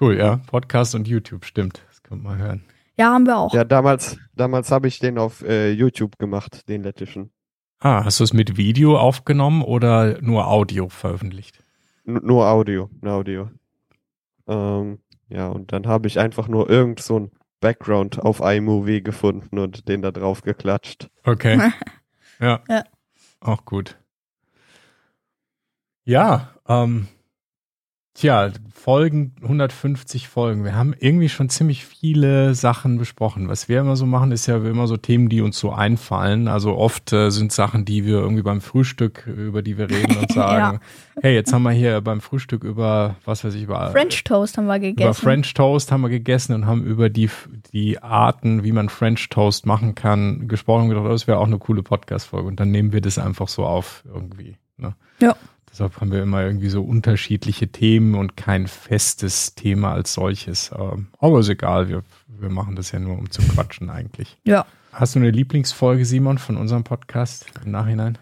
[0.00, 0.40] Cool, ja.
[0.48, 1.84] Podcast und YouTube, stimmt.
[1.88, 2.64] Das kann man hören.
[2.96, 3.54] Ja, haben wir auch.
[3.54, 7.30] Ja, damals, damals habe ich den auf äh, YouTube gemacht, den lettischen.
[7.78, 11.62] Ah, hast du es mit Video aufgenommen oder nur Audio veröffentlicht?
[12.06, 13.50] N nur Audio, nur Audio.
[14.46, 17.30] Ähm, ja, und dann habe ich einfach nur irgend so ein
[17.60, 21.08] Background auf iMovie gefunden und den da drauf geklatscht.
[21.24, 21.70] Okay.
[22.40, 22.60] ja.
[22.68, 22.84] Ja.
[23.40, 23.96] Auch gut.
[26.04, 27.08] Ja, ähm,
[28.14, 30.62] tja, Folgen, 150 Folgen.
[30.62, 33.48] Wir haben irgendwie schon ziemlich viele Sachen besprochen.
[33.48, 36.48] Was wir immer so machen, ist ja immer so Themen, die uns so einfallen.
[36.48, 40.32] Also oft äh, sind Sachen, die wir irgendwie beim Frühstück, über die wir reden und
[40.32, 40.80] sagen,
[41.20, 44.66] hey, jetzt haben wir hier beim Frühstück über, was weiß ich, über French Toast haben
[44.66, 45.06] wir gegessen.
[45.06, 47.30] über French Toast haben wir gegessen und haben über die,
[47.72, 51.58] die Arten, wie man French Toast machen kann, gesprochen und gedacht, das wäre auch eine
[51.58, 52.46] coole Podcast-Folge.
[52.46, 54.58] Und dann nehmen wir das einfach so auf irgendwie.
[54.76, 54.94] Ne?
[55.20, 55.36] Ja.
[55.74, 60.70] Deshalb haben wir immer irgendwie so unterschiedliche Themen und kein festes Thema als solches.
[60.72, 64.38] Ähm, Aber ist egal, wir, wir machen das ja nur, um zu quatschen eigentlich.
[64.44, 64.66] Ja.
[64.92, 68.18] Hast du eine Lieblingsfolge, Simon, von unserem Podcast im Nachhinein?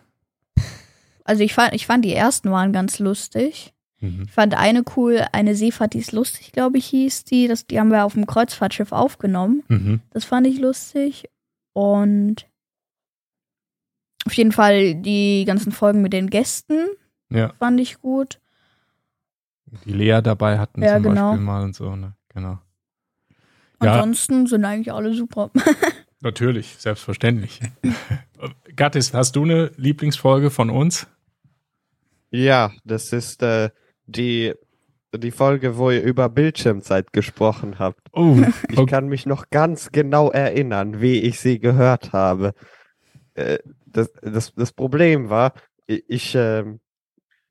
[1.25, 3.75] Also ich fand, ich fand die ersten waren ganz lustig.
[4.01, 4.23] Mhm.
[4.29, 7.49] Ich fand eine cool, eine Seefahrt, die ist lustig, glaube ich, hieß die.
[7.49, 9.63] Das, die haben wir auf dem Kreuzfahrtschiff aufgenommen.
[9.69, 10.01] Mhm.
[10.09, 11.29] Das fand ich lustig.
[11.75, 12.47] Und
[14.25, 16.87] auf jeden Fall die ganzen Folgen mit den Gästen
[17.35, 18.39] Ja, fand ich gut.
[19.85, 21.31] die Lea dabei hatten Ja, zum genau.
[21.31, 22.15] Beispiel mal und so, ne?
[22.29, 22.59] Genau.
[23.83, 23.95] Ja.
[23.95, 25.51] Ansonsten sind eigentlich alle super.
[26.21, 27.61] Natürlich, selbstverständlich.
[28.77, 31.09] Gattis, hast du eine Lieblingsfolge von uns?
[32.31, 33.71] Ja, das ist äh,
[34.07, 34.55] die,
[35.15, 38.09] die Folge, wo ihr über Bildschirmzeit gesprochen habt.
[38.13, 38.37] Oh,
[38.71, 38.91] Ich okay.
[38.91, 42.55] kann mich noch ganz genau erinnern, wie ich sie gehört habe.
[43.35, 45.53] Äh, das, das, das Problem war,
[45.87, 46.81] ich, ähm,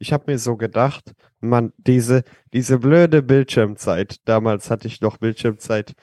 [0.01, 5.93] ich habe mir so gedacht, man, diese, diese blöde Bildschirmzeit, damals hatte ich noch Bildschirmzeit,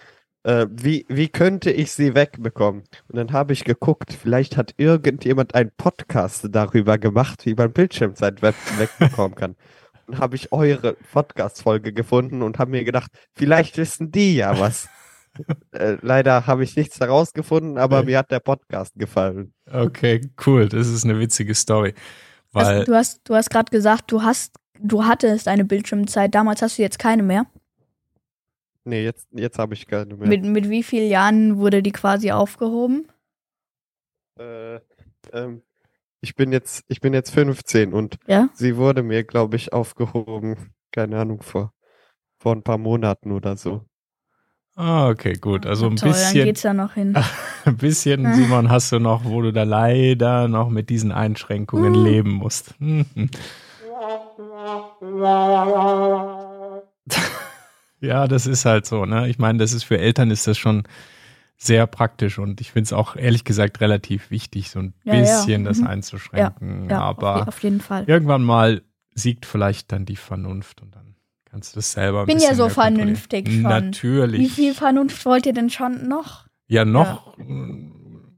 [0.45, 2.85] äh, wie, wie könnte ich sie wegbekommen?
[3.09, 8.41] Und dann habe ich geguckt, vielleicht hat irgendjemand einen Podcast darüber gemacht, wie man Bildschirmzeit
[8.41, 9.57] we wegbekommen kann.
[10.07, 14.89] Dann habe ich eure Podcast-Folge gefunden und habe mir gedacht, vielleicht wissen die ja was.
[15.73, 19.53] äh, leider habe ich nichts herausgefunden, aber mir hat der Podcast gefallen.
[19.71, 20.67] okay, cool.
[20.67, 21.93] Das ist eine witzige Story.
[22.53, 26.35] Weil, Also, du hast, du hast gerade gesagt, du hast, du hattest eine Bildschirmzeit.
[26.35, 27.47] Damals hast du jetzt keine mehr.
[28.85, 30.29] Nee, jetzt, jetzt habe ich keine mehr.
[30.29, 33.07] Mit, mit wie vielen Jahren wurde die quasi aufgehoben?
[34.39, 34.81] Äh,
[35.33, 35.63] ähm,
[36.21, 38.49] ich bin jetzt, ich bin jetzt 15 und Ja?
[38.55, 40.57] sie wurde mir, glaube ich, aufgehoben,
[40.91, 41.75] keine Ahnung, vor,
[42.39, 43.85] vor ein paar Monaten oder so.
[44.79, 45.67] Ah, okay, gut.
[45.67, 47.15] Also ein Toll, dann bisschen, geht's ja noch hin.
[47.67, 52.05] ein bisschen, Simon, hast du noch, wo du da leider noch mit diesen Einschränkungen Uh.
[52.05, 52.75] leben musst.
[58.01, 59.29] Ja, das ist halt so, ne?
[59.29, 60.85] Ich meine, das ist für Eltern ist das schon
[61.57, 65.21] sehr praktisch und ich finde es auch ehrlich gesagt relativ wichtig, so ein Ja, ja.
[65.23, 65.87] bisschen das Mhm.
[65.89, 66.89] einzuschränken.
[66.89, 68.05] Ja, Aber auf jeden Fall.
[68.07, 68.83] irgendwann mal
[69.15, 71.08] siegt vielleicht dann die Vernunft und dann
[71.51, 72.97] kannst du das selber ein Bin ja bisschen so mehr kontrollieren.
[73.17, 73.63] vernünftig schon.
[73.63, 74.41] Natürlich.
[74.41, 76.47] Wie viel Vernunft wollt ihr denn schon noch?
[76.67, 77.37] Ja, noch,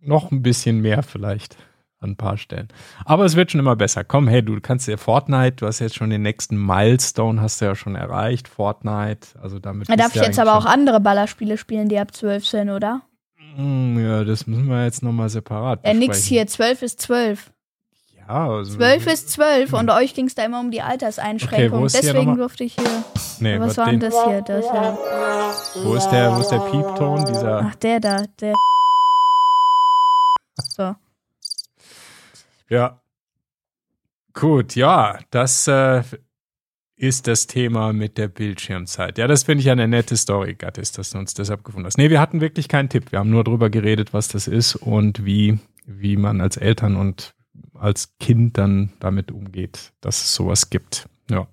[0.01, 1.57] noch ein bisschen mehr vielleicht.
[2.03, 2.69] an ein paar Stellen.
[3.05, 4.05] Aber es wird schon immer besser.
[4.05, 7.67] Komm, hey, du kannst ja Fortnite, du hast jetzt schon den nächsten Milestone, hast du
[7.67, 9.39] ja schon erreicht, Fortnite.
[9.43, 9.89] Also damit.
[9.91, 13.03] Da darf ich jetzt aber auch andere Ballerspiele spielen, die ab 12 sind, oder?
[13.55, 16.47] Hm, Ja, das müssen wir jetzt nochmal separat Ja, nix hier.
[16.47, 17.51] 12 ist 12.
[18.31, 21.83] Ja, also, 12 ist 12 und euch ging es da immer um die Alterseinschränkung.
[21.83, 23.05] Okay, Deswegen durfte ich hier.
[23.41, 24.43] Nee, was war denn den, das hier?
[24.43, 24.99] Das ja.
[25.83, 27.25] wo ist der, wo ist der Piepton?
[27.25, 27.63] Dieser.
[27.67, 28.25] Ach, der da.
[28.41, 28.55] Der.
[30.77, 30.95] So.
[32.69, 33.01] Ja.
[34.33, 36.05] Gut, ja, das äh,
[36.95, 39.19] ist das Thema mit der Bildschirmzeit.
[39.19, 41.99] Ja, das finde ich eine nette Story, Gattis, dass du uns deshalb gefunden hast.
[41.99, 43.11] Nee, wir hatten wirklich keinen Tipp.
[43.11, 47.35] Wir haben nur drüber geredet, was das ist und wie, wie man als Eltern und
[47.81, 51.09] als Kind dann damit umgeht, dass es sowas gibt.
[51.31, 51.47] Ja.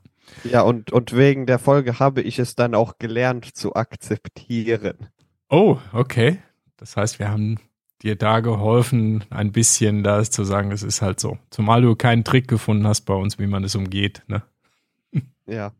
[0.44, 5.08] Ja, und, und wegen der Folge habe ich es dann auch gelernt zu akzeptieren.
[5.50, 6.40] Oh, okay.
[6.76, 7.58] Das heißt, wir haben
[8.04, 11.38] dir da geholfen, ein bisschen das zu sagen, es ist halt so.
[11.50, 14.44] Zumal du keinen Trick gefunden hast bei uns, wie man es umgeht, ne?
[15.48, 15.72] Ja.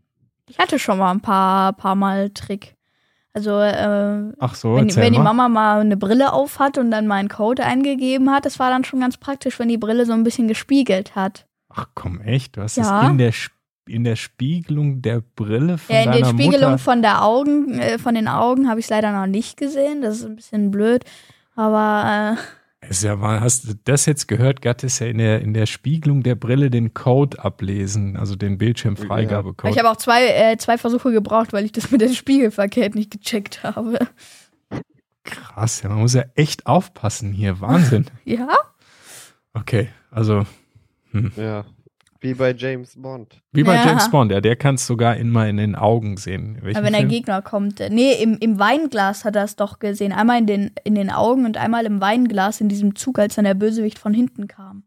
[0.50, 2.77] Ich hatte schon mal ein paar, paar Mal Trick.
[3.38, 5.26] Also, äh, Ach so, wenn, wenn die mal.
[5.34, 8.84] Mama mal eine Brille auf hat und dann meinen Code eingegeben hat, das war dann
[8.84, 11.46] schon ganz praktisch, wenn die Brille so ein bisschen gespiegelt hat.
[11.70, 12.58] Ach komm, echt?
[12.58, 13.04] Du hast Ja.
[13.04, 13.54] es in der, Sp-
[13.88, 16.78] in der Spiegelung der Brille von Ja, in der Spiegelung Mutter.
[16.80, 20.02] von der Augen, äh, von den Augen habe ich es leider noch nicht gesehen.
[20.02, 21.04] Das ist ein bisschen blöd.
[21.56, 22.38] Aber
[22.90, 24.62] Ist ja mal, hast du das jetzt gehört?
[24.62, 28.58] Gatt ist ja in der, in der Spiegelung der Brille den Code ablesen, also den
[28.58, 29.72] Bildschirmfreigabecode.
[29.72, 33.12] ich habe auch zwei, äh, zwei Versuche gebraucht, weil ich das mit dem Spiegelverkehrt nicht
[33.12, 34.00] gecheckt habe.
[35.24, 37.60] Krass, ja, man muss ja echt aufpassen hier.
[37.60, 38.06] Wahnsinn.
[38.24, 38.50] Ja?
[39.54, 40.46] Okay, also
[41.36, 41.66] Ja.
[42.28, 43.42] Wie bei James Bond.
[43.52, 43.86] wie bei Ja.
[43.86, 46.58] James Bond, ja, der kann es sogar immer in den Augen sehen.
[46.62, 47.10] Aber wenn der Film?
[47.10, 47.80] Gegner kommt.
[47.90, 50.12] Nee, im, im Weinglas hat er es doch gesehen.
[50.12, 53.46] Einmal in den, in den Augen und einmal im Weinglas in diesem Zug, als dann
[53.46, 54.84] der Bösewicht von hinten kam.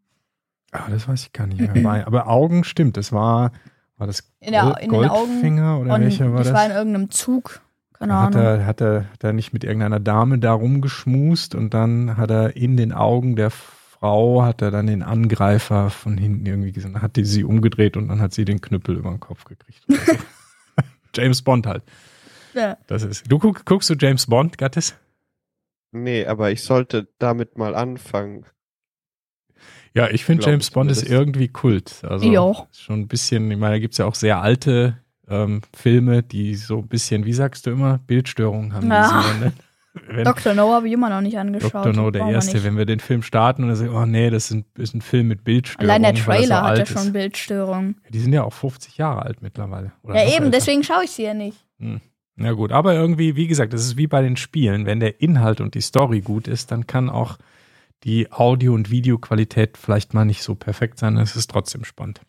[0.73, 2.07] Ah, das weiß ich gar nicht mehr.
[2.07, 3.53] Aber Augen stimmt, das war,
[3.97, 6.57] war das In der- in den Augen Goldfinger oder welcher war das das?
[6.57, 7.61] war in irgendeinem Zug.
[7.99, 8.47] Keine hat Ahnung.
[8.61, 12.57] er, hat, er, hat er nicht mit irgendeiner Dame da rumgeschmust und dann hat er
[12.57, 13.51] in den Augen der
[14.01, 18.09] Frau, hat er dann den Angreifer von hinten irgendwie gesehen, hat die sie umgedreht und
[18.09, 19.83] dann hat sie den Knüppel über den Kopf gekriegt.
[19.87, 19.95] so.
[21.15, 21.83] James Bond halt.
[22.55, 22.79] Ja.
[22.87, 23.31] Das ist.
[23.31, 24.97] Du guck, guckst du James Bond, Gattis?
[25.93, 28.47] Nee, aber ich sollte damit mal anfangen.
[29.93, 32.03] Ja, ich finde James ich Bond ist irgendwie Kult.
[32.05, 32.67] Also Ja.
[32.71, 36.23] ist schon ein bisschen, ich meine, da gibt es ja auch sehr alte ähm, Filme,
[36.23, 38.87] die so ein bisschen, wie sagst du immer, Bildstörungen haben.
[38.87, 39.23] die Ah.
[39.23, 39.53] so, ne?
[39.93, 40.55] Wenn, Dr.
[40.55, 41.73] No habe ich immer noch nicht angeschaut.
[41.75, 41.93] Dr.
[41.93, 44.51] No, der erste, wenn wir den Film starten und er sagt, oh nee, das ist
[44.53, 45.91] ein, ist ein Film mit Bildstörungen.
[45.91, 47.13] Allein der er Trailer so hat ja schon ist.
[47.13, 48.01] Bildstörungen.
[48.09, 49.93] Die sind ja auch 50 Jahre alt mittlerweile.
[50.03, 50.51] Oder Ja, eben, älter.
[50.51, 51.67] deswegen schaue ich sie ja nicht.
[52.37, 54.87] Na gut, aber irgendwie, wie gesagt, das ist wie bei den Spielen.
[54.87, 57.37] Wenn der Inhalt und die Story gut ist, dann kann auch
[58.05, 61.17] die Audio- und Videoqualität vielleicht mal nicht so perfekt sein.
[61.17, 62.21] Es ist trotzdem spannend.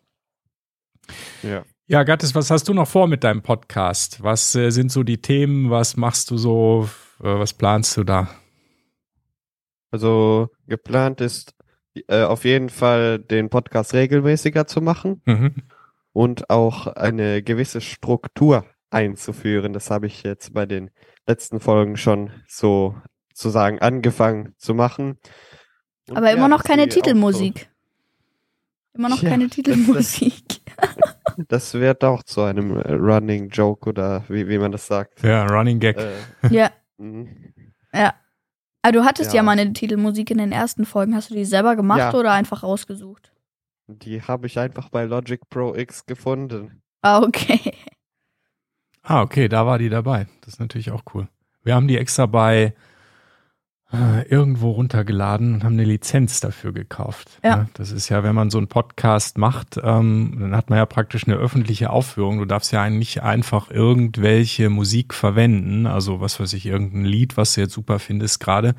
[1.42, 1.62] Ja.
[1.86, 4.22] Ja, Gattis, was hast du noch vor mit deinem Podcast?
[4.22, 5.70] Was äh, sind so die Themen?
[5.70, 6.88] Was machst du so?
[7.24, 8.28] Was planst du da?
[9.90, 11.54] Also geplant ist
[12.08, 15.54] äh, auf jeden Fall den Podcast regelmäßiger zu machen Mhm.
[16.12, 19.72] und auch eine gewisse Struktur einzuführen.
[19.72, 20.90] Das habe ich jetzt bei den
[21.26, 22.96] letzten Folgen schon so
[23.34, 25.18] sozusagen angefangen zu machen.
[26.08, 27.68] Und Aber ja, immer noch keine auch so- Titelmusik.
[28.94, 30.42] Immer noch Ja, keine das- Titelmusik.
[31.48, 35.22] Das wird auch zu einem äh, Running Joke oder wie, wie man das sagt.
[35.22, 35.96] Ja, Running Gag.
[35.96, 36.10] Äh,
[36.50, 36.70] ja,
[37.02, 37.28] mhm.
[37.92, 38.14] ja.
[38.84, 39.36] Aber du hattest ja.
[39.36, 39.42] Ja.
[39.44, 41.14] mal eine Titelmusik in den ersten Folgen.
[41.14, 42.14] Hast du die selber gemacht Ja.
[42.14, 43.32] oder einfach rausgesucht?
[43.86, 46.82] Die habe ich einfach bei Logic Pro X gefunden.
[47.02, 47.60] Ah, okay.
[49.04, 50.28] Ah, okay, da war die dabei.
[50.42, 51.26] Das ist natürlich auch cool.
[51.64, 52.72] Wir haben die extra bei
[54.28, 57.28] irgendwo runtergeladen und haben eine Lizenz dafür gekauft.
[57.44, 57.66] Ja.
[57.74, 61.26] Das ist ja, wenn man so einen Podcast macht, ähm, dann hat man ja praktisch
[61.26, 62.38] eine öffentliche Aufführung.
[62.38, 67.54] Du darfst ja nicht einfach irgendwelche Musik verwenden, also was weiß ich, irgendein Lied, was
[67.54, 68.74] du jetzt super findest gerade,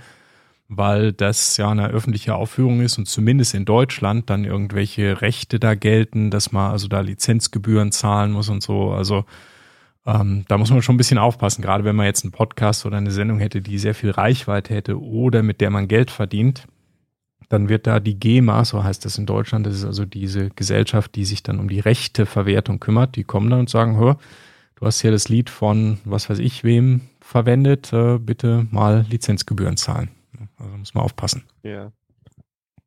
[0.68, 5.76] weil das ja eine öffentliche Aufführung ist und zumindest in Deutschland dann irgendwelche Rechte da
[5.76, 8.92] gelten, dass man also da Lizenzgebühren zahlen muss und so.
[8.92, 9.26] Also
[10.06, 12.98] ähm, da muss man schon ein bisschen aufpassen, gerade wenn man jetzt einen Podcast oder
[12.98, 16.68] eine Sendung hätte, die sehr viel Reichweite hätte oder mit der man Geld verdient,
[17.50, 21.16] dann wird da die GEMA, so heißt das in Deutschland, das ist also diese Gesellschaft,
[21.16, 24.18] die sich dann um die Rechteverwertung kümmert, die kommen dann und sagen, hör,
[24.76, 29.78] du hast hier das Lied von was weiß ich wem verwendet, äh, bitte mal Lizenzgebühren
[29.78, 30.10] zahlen.
[30.58, 31.44] Also muss man aufpassen.
[31.64, 31.92] Ja.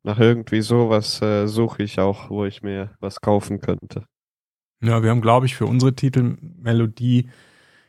[0.03, 4.05] Nach irgendwie sowas äh, suche ich auch, wo ich mir was kaufen könnte.
[4.81, 7.29] Ja, wir haben, glaube ich, für unsere Titelmelodie,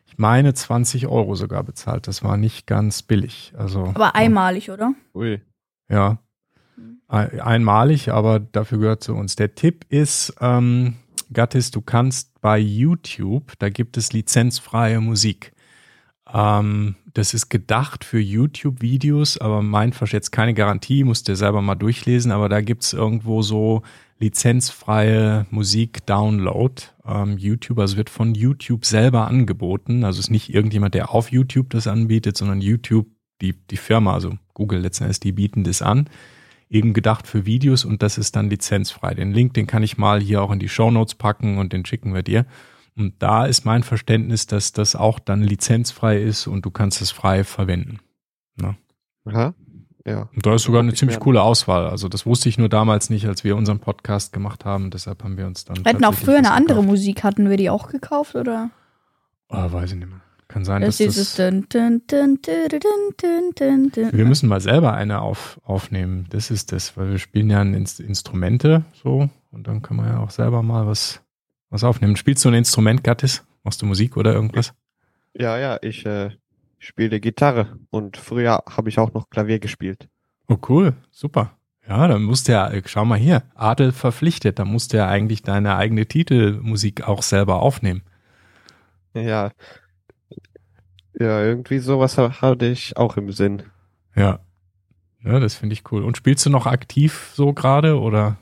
[0.06, 2.06] ich meine, 20 Euro sogar bezahlt.
[2.06, 3.52] Das war nicht ganz billig.
[3.56, 4.94] Also, Aber einmalig, oder?
[5.14, 5.40] Ui.
[5.90, 6.18] ja.
[7.08, 9.36] einmalig, aber dafür gehört zu uns.
[9.36, 10.96] Der Tipp ist, ähm,
[11.32, 15.52] Gattis, du kannst bei YouTube, da gibt es lizenzfreie Musik.
[16.32, 21.74] Ähm, das ist gedacht für YouTube-Videos, aber mein jetzt keine Garantie, musst du selber mal
[21.74, 23.82] durchlesen, aber da gibt es irgendwo so
[24.18, 26.82] lizenzfreie Musik-Download.
[27.06, 30.04] Ähm, YouTube, also wird von YouTube selber angeboten.
[30.04, 33.06] Also ist nicht irgendjemand, der auf YouTube das anbietet, sondern YouTube,
[33.40, 36.08] die, die Firma, also Google letztendlich, die bieten das an.
[36.68, 39.14] Eben gedacht für Videos und das ist dann lizenzfrei.
[39.14, 41.86] Den Link, den kann ich mal hier auch in die Show Notes packen und den
[41.86, 42.44] schicken wir dir.
[42.94, 47.12] Und da ist mein Verständnis, dass das auch dann lizenzfrei ist und du kannst es
[47.12, 48.00] frei verwenden.
[48.56, 48.76] Ne?
[49.24, 49.54] Aha.
[50.04, 50.28] Ja.
[50.34, 51.86] Und da ist sogar eine ziemlich coole Auswahl.
[51.86, 54.90] Also das wusste ich nur damals nicht, als wir unseren Podcast gemacht haben.
[54.90, 55.84] Deshalb haben wir uns dann.
[55.84, 56.88] Wir hatten auch früher eine andere gekauft.
[56.88, 57.24] Musik.
[57.24, 58.70] Hatten wir die auch gekauft oder?
[59.48, 60.20] Oh, weiß ich nicht mehr.
[60.48, 61.36] Kann sein, das dass das.
[61.36, 66.26] Dun, dun, dun, wir müssen mal selber eine auf, aufnehmen.
[66.30, 70.30] Das ist das, weil wir spielen ja Instrumente so und dann kann man ja auch
[70.30, 71.20] selber mal was
[71.68, 72.16] was aufnehmen.
[72.16, 73.44] Spielst du ein Instrument, Gattis?
[73.62, 74.72] Machst du Musik oder irgendwas?
[75.34, 76.30] Ja, ja, ich äh,
[76.78, 80.08] spiele Gitarre und früher habe ich auch noch Klavier gespielt.
[80.48, 81.58] Oh, cool, super.
[81.86, 85.08] Ja, dann musst du ja, äh, schau mal hier, Adel verpflichtet, da musst du ja
[85.08, 88.02] eigentlich deine eigene Titelmusik auch selber aufnehmen.
[89.14, 89.50] Ja,
[91.18, 93.64] ja, irgendwie sowas hatte ich auch im Sinn.
[94.14, 94.38] Ja,
[95.24, 96.04] ja das finde ich cool.
[96.04, 98.38] Und spielst du noch aktiv so gerade oder?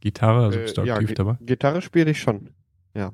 [0.00, 1.36] Gitarre, also bist du äh, aktiv ja, dabei?
[1.40, 2.50] Gitarre spiele ich schon,
[2.94, 3.12] ja.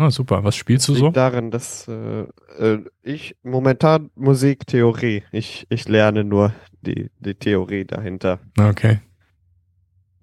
[0.00, 0.42] Ah, super.
[0.44, 1.10] Was spielst du so?
[1.10, 2.22] darin, dass äh,
[2.58, 5.24] äh, ich momentan Musiktheorie.
[5.30, 8.40] Ich, ich lerne nur die, die Theorie dahinter.
[8.58, 9.00] Okay.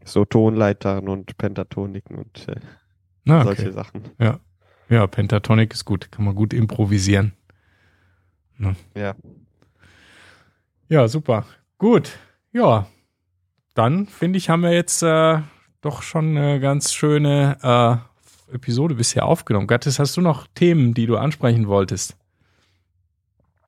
[0.04, 2.56] So Tonleitern und Pentatoniken und äh,
[3.30, 3.44] ah, okay.
[3.44, 4.02] solche Sachen.
[4.18, 4.40] Ja.
[4.90, 6.12] Ja, Pentatonik ist gut.
[6.12, 7.34] Kann man gut improvisieren.
[8.58, 8.76] Ne?
[8.96, 9.14] Ja.
[10.90, 11.46] Ja, super.
[11.78, 12.18] Gut.
[12.52, 12.88] Ja.
[13.76, 15.40] Dann finde ich, haben wir jetzt äh,
[15.82, 18.17] doch schon eine ganz schöne äh,
[18.52, 19.68] Episode bisher aufgenommen.
[19.68, 22.16] Gattis, hast du noch Themen, die du ansprechen wolltest?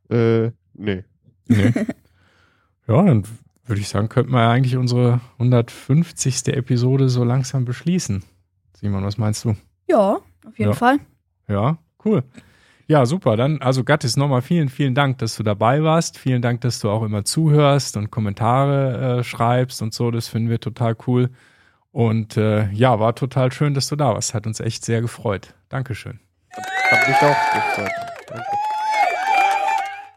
[0.10, 1.04] Äh, nee.
[1.48, 1.74] Nee.
[2.88, 3.24] ja, dann
[3.66, 6.48] würde ich sagen, könnten wir eigentlich unsere 150.
[6.48, 8.24] Episode so langsam beschließen.
[8.74, 9.56] Simon, was meinst du?
[9.88, 10.76] Ja, auf jeden ja.
[10.76, 11.00] Fall.
[11.48, 12.24] Ja, cool.
[12.88, 13.38] Ja, super.
[13.38, 16.18] Dann, also Gattis, nochmal vielen, vielen Dank, dass du dabei warst.
[16.18, 20.10] Vielen Dank, dass du auch immer zuhörst und Kommentare äh, schreibst und so.
[20.10, 21.30] Das finden wir total cool.
[21.92, 24.34] Und äh, ja, war total schön, dass du da warst.
[24.34, 25.56] Hat uns echt sehr gefreut.
[25.70, 26.20] Dankeschön.
[26.52, 27.92] Hat mich auch gefreut.
[28.28, 28.46] Danke.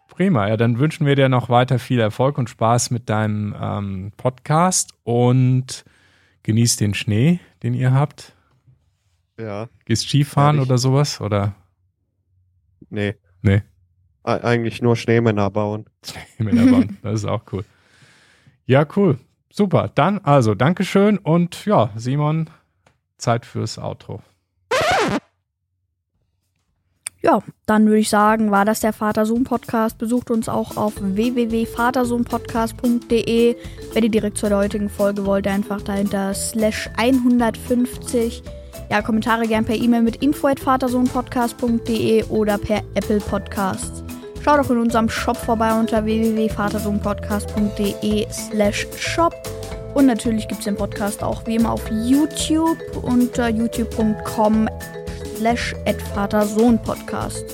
[0.08, 4.12] Prima, ja, dann wünschen wir dir noch weiter viel Erfolg und Spaß mit deinem ähm,
[4.18, 5.84] Podcast und
[6.42, 8.34] genießt den Schnee, den ihr habt.
[9.38, 9.68] Ja.
[9.86, 11.20] Gehst Skifahren ja, oder sowas?
[11.22, 11.54] Oder?
[12.90, 13.14] Nee.
[13.40, 13.62] Nee.
[14.22, 15.86] Eigentlich nur Schneemänner bauen.
[16.36, 17.64] Schneemänner bauen, das ist auch cool.
[18.66, 19.18] Ja, cool.
[19.52, 22.48] Super, dann also Dankeschön und ja, Simon,
[23.18, 24.22] Zeit fürs Outro.
[27.20, 29.98] Ja, dann würde ich sagen, war das der Vater-Sohn-Podcast.
[29.98, 33.54] Besucht uns auch auf www.vatersohnpodcast.de.
[33.92, 38.42] Wenn ihr direkt zur heutigen Folge wollt, einfach dahinter slash 150.
[38.90, 44.02] Ja, Kommentare gern per E-Mail mit info.vatersohnpodcast.de oder per Apple Podcasts.
[44.44, 49.32] Schaut auch in unserem Shop vorbei unter www.vatersohnpodcast.de slash shop.
[49.94, 54.68] Und natürlich gibt es den Podcast auch wie immer auf YouTube unter youtube.com
[55.36, 55.76] slash
[56.14, 57.44] Vatersohnpodcast.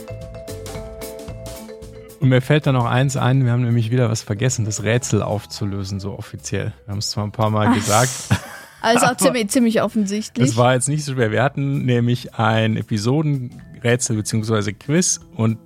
[2.20, 5.22] Und mir fällt da noch eins ein, wir haben nämlich wieder was vergessen, das Rätsel
[5.22, 6.72] aufzulösen, so offiziell.
[6.86, 7.74] Wir haben es zwar ein paar Mal Ach.
[7.74, 8.10] gesagt.
[8.80, 10.50] Also auch ziemlich, ziemlich offensichtlich.
[10.50, 11.32] Es war jetzt nicht so schwer.
[11.32, 14.72] Wir hatten nämlich ein Episodenrätsel bzw.
[14.72, 15.58] Quiz und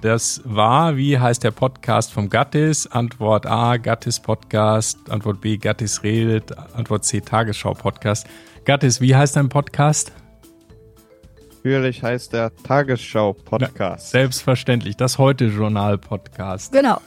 [0.00, 2.86] das war, wie heißt der Podcast vom Gattis?
[2.86, 4.96] Antwort A, Gattis Podcast.
[5.10, 6.56] Antwort B, Gattis redet.
[6.74, 8.26] Antwort C, Tagesschau Podcast.
[8.64, 10.12] Gattis, wie heißt dein Podcast?
[11.64, 14.14] Natürlich heißt der Tagesschau Podcast.
[14.14, 16.70] Ja, selbstverständlich, das Heute-Journal Podcast.
[16.70, 17.00] Genau.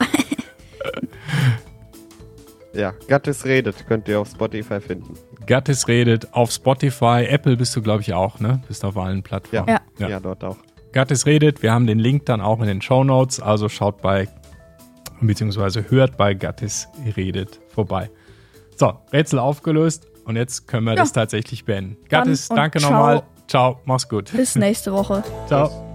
[2.74, 5.14] ja, Gattis redet könnt ihr auf Spotify finden.
[5.48, 7.26] Gattis redet auf Spotify.
[7.26, 8.62] Apple bist du, glaube ich, auch, ne?
[8.68, 9.70] Bist auf allen Plattformen.
[9.70, 10.10] Ja, ja.
[10.10, 10.58] ja dort auch.
[10.92, 11.62] Gattis redet.
[11.62, 14.28] Wir haben den Link dann auch in den Show Notes, also schaut bei,
[15.22, 18.10] beziehungsweise hört bei Gattis redet vorbei.
[18.76, 21.02] So, Rätsel aufgelöst und jetzt können wir ja.
[21.02, 21.98] das tatsächlich beenden.
[22.10, 23.24] Gattis, danke nochmal.
[23.48, 24.32] Ciao, mach's gut.
[24.32, 25.24] Bis nächste Woche.
[25.48, 25.91] Ciao.